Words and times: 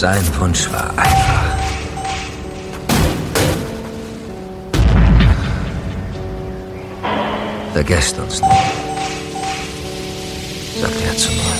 Sein 0.00 0.22
Wunsch 0.38 0.70
war 0.70 0.90
einfach. 0.90 1.56
Vergesst 7.72 8.16
uns 8.16 8.40
nicht, 8.40 8.52
sagt 10.80 11.02
er 11.04 11.16
zu 11.16 11.32
mir. 11.32 11.57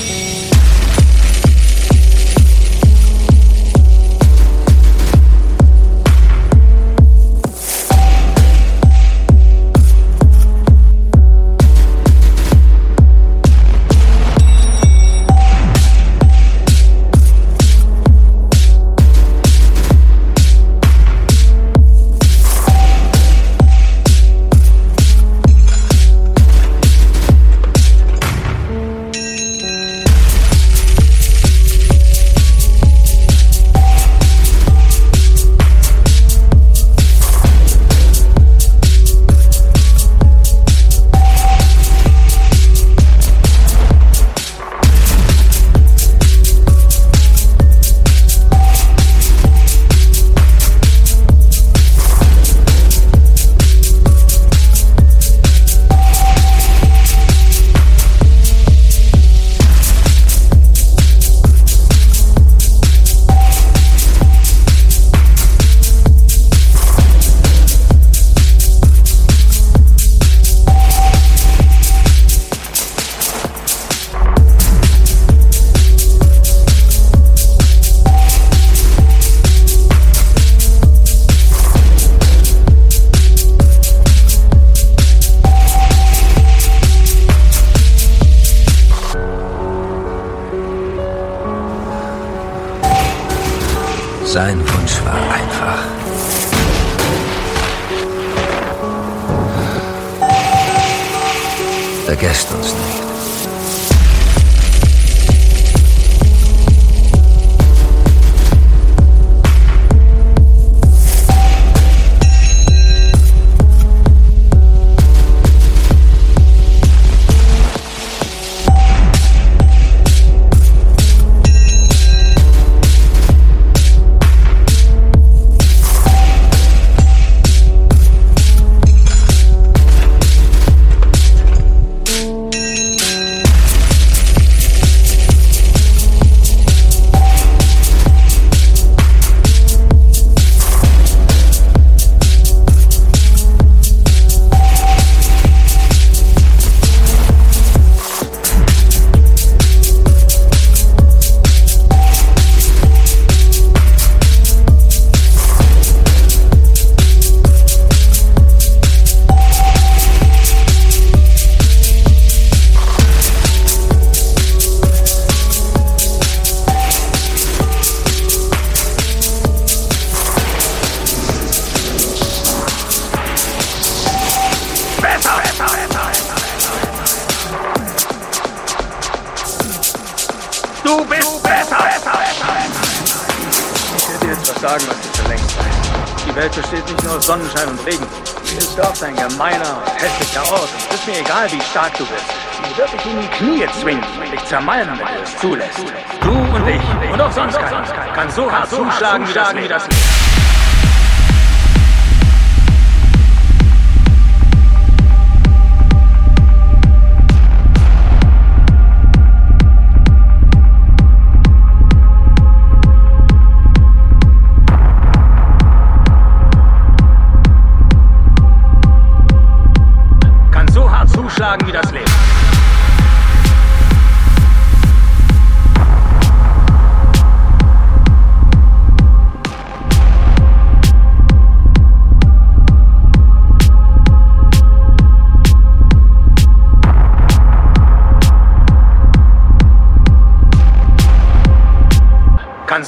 Zermalmen, 194.49 194.99
wenn 194.99 195.15
du 195.15 195.23
es 195.23 195.37
zulässt. 195.37 195.93
Du 196.23 196.31
und 196.31 196.69
ich 196.69 197.13
und 197.13 197.21
auch 197.21 197.31
sonst 197.33 197.59
keiner 197.59 197.83
kann 198.15 198.31
so 198.31 198.51
hart 198.51 198.71
zuschlagen 198.71 199.29
wie 199.29 199.35
das 199.35 199.53
Leben. 199.53 200.38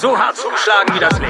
So 0.01 0.17
hart 0.17 0.35
zuschlagen 0.35 0.95
wie 0.95 0.99
das 0.99 1.19
Leben. 1.19 1.30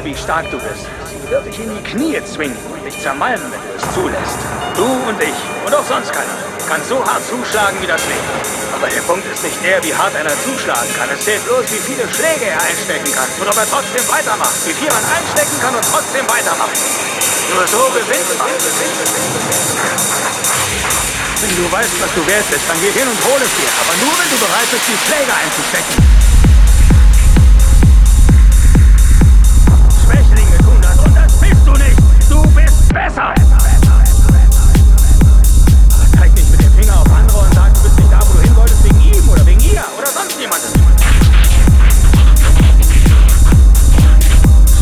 Egal, 0.00 0.04
wie 0.04 0.16
stark 0.16 0.50
du 0.50 0.58
bist. 0.58 0.86
Sie 1.08 1.30
wird 1.30 1.46
dich 1.46 1.58
in 1.58 1.70
die 1.74 1.82
Knie 1.82 2.20
zwingen 2.24 2.56
und 2.72 2.84
dich 2.84 2.98
zermalmen, 3.00 3.50
wenn 3.52 3.60
du 3.60 3.72
es 3.76 3.94
zulässt. 3.94 4.38
Du 4.76 4.84
und 4.84 5.20
ich 5.20 5.36
und 5.66 5.74
auch 5.74 5.84
sonst 5.84 6.12
keiner 6.12 6.36
kann 6.68 6.80
so 6.88 7.02
hart 7.04 7.22
zuschlagen 7.26 7.76
wie 7.82 7.86
das 7.86 8.00
Leben. 8.06 8.30
Aber 8.74 8.86
der 8.86 9.02
Punkt 9.02 9.26
ist 9.26 9.42
nicht 9.42 9.58
der, 9.64 9.82
wie 9.82 9.92
hart 9.92 10.14
einer 10.14 10.32
zuschlagen 10.46 10.88
kann. 10.96 11.08
Es 11.10 11.24
zählt 11.24 11.44
bloß, 11.44 11.66
wie 11.72 11.82
viele 11.82 12.06
Schläge 12.14 12.46
er 12.46 12.62
einstecken 12.62 13.10
kann 13.12 13.28
und 13.40 13.48
ob 13.48 13.56
er 13.56 13.66
trotzdem 13.66 14.04
weitermacht. 14.08 14.54
Wie 14.64 14.72
viel 14.72 14.88
man 14.88 15.04
einstecken 15.10 15.56
kann 15.60 15.74
und 15.74 15.84
trotzdem 15.90 16.24
weitermacht. 16.30 16.78
Nur 17.50 17.66
so 17.66 17.82
gewinnt 17.90 18.30
man. 18.38 18.48
Wenn 21.40 21.56
du 21.56 21.64
weißt, 21.72 21.94
was 22.00 22.12
du 22.14 22.22
wert 22.26 22.46
bist, 22.50 22.64
dann 22.68 22.78
geh 22.80 22.92
hin 22.92 23.08
und 23.08 23.18
hol 23.26 23.40
es 23.42 23.52
dir. 23.58 23.70
Aber 23.82 23.94
nur, 23.98 24.14
wenn 24.14 24.30
du 24.30 24.38
bereit 24.38 24.68
bist, 24.70 24.86
die 24.86 24.98
Schläge 25.08 25.32
einzustecken. 25.34 26.29
Besser. 32.92 33.34
Zeig 36.18 36.34
nicht 36.34 36.50
mit 36.50 36.60
dem 36.60 36.72
Finger 36.72 37.00
auf 37.00 37.12
andere 37.12 37.38
und 37.38 37.54
sag, 37.54 37.74
du 37.74 37.82
bist 37.82 37.98
nicht 37.98 38.12
da, 38.12 38.20
wo 38.20 38.32
du 38.34 38.40
hin 38.40 38.56
wolltest, 38.56 38.84
wegen 38.84 39.00
ihm 39.00 39.28
oder 39.28 39.46
wegen 39.46 39.60
ihr 39.60 39.84
oder 39.96 40.06
sonst 40.06 40.38
jemandem. 40.38 40.72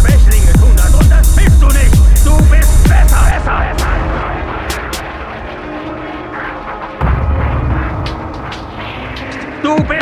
Schwächlinge 0.01 0.53
tun 0.55 0.77
das 0.77 0.95
und 0.95 1.11
das 1.11 1.29
bist 1.29 1.61
du 1.61 1.67
nicht. 1.67 1.95
Du 2.25 2.37
bist 2.51 2.85
besser. 2.85 3.23
besser. 3.31 3.63
Du 9.63 9.77
bist 9.85 9.98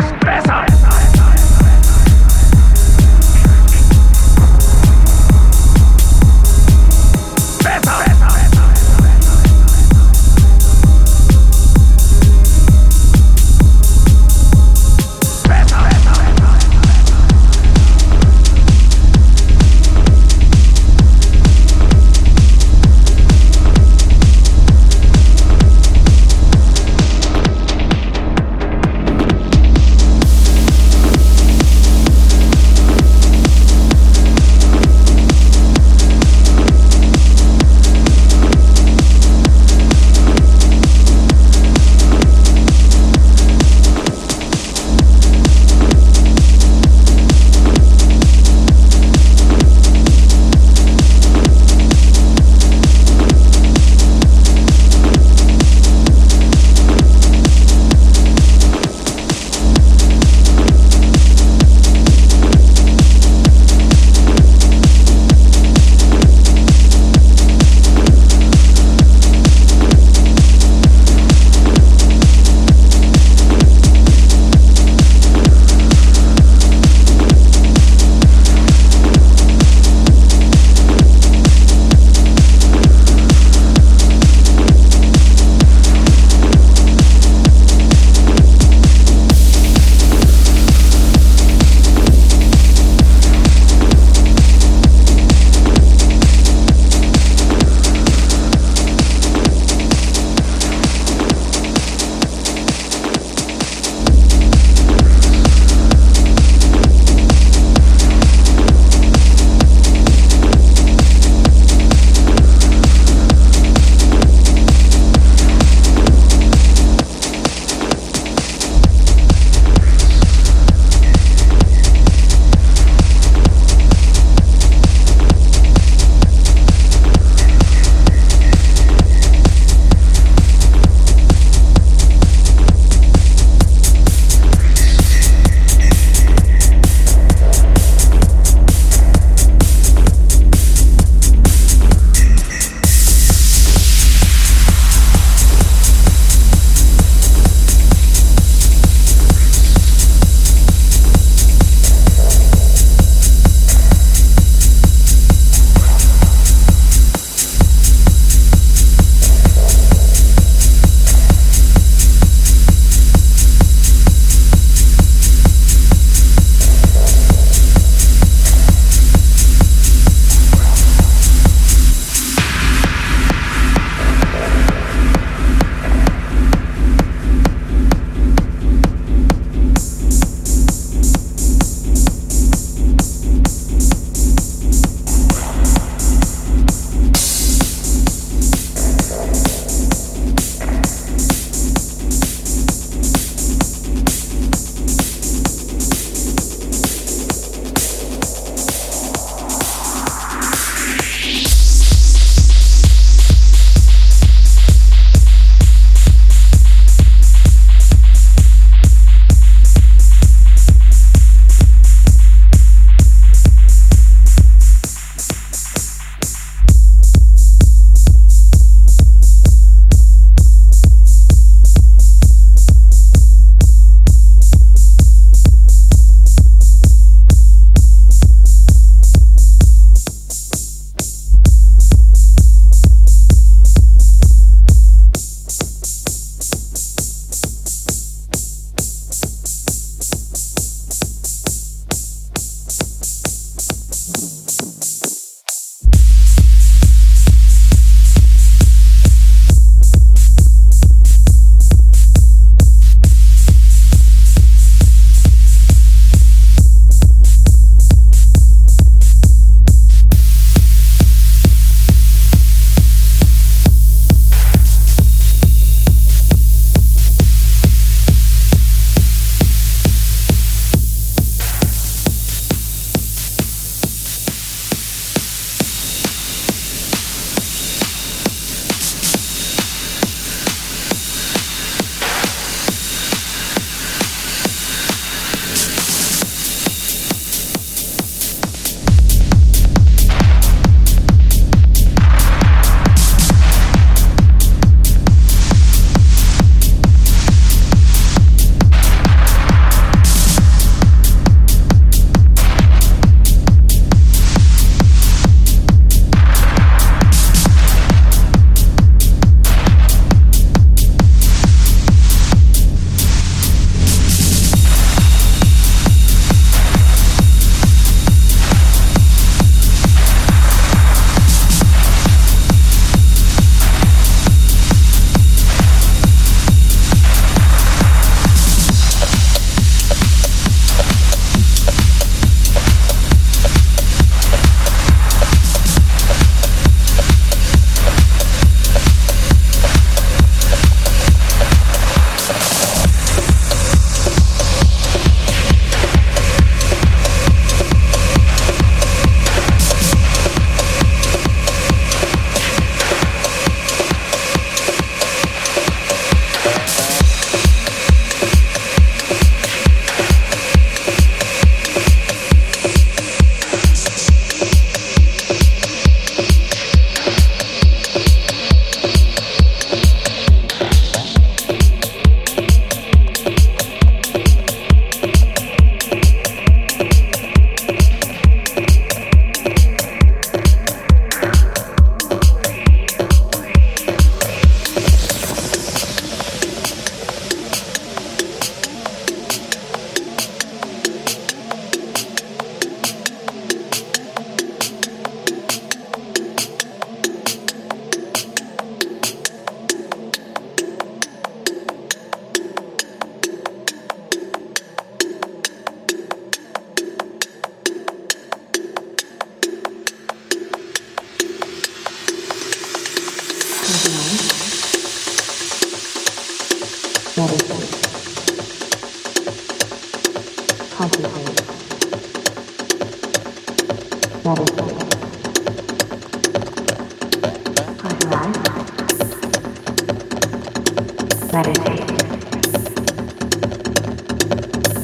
Meditate. 431.36 431.86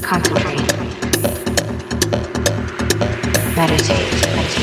Concentrate. 0.02 0.60
Meditate. 3.56 4.26
Meditate. 4.36 4.61